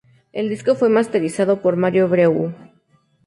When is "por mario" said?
1.61-2.07